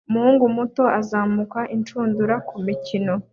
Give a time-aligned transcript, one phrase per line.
[0.09, 3.13] Umuhungu muto azamuka inshundura kumikino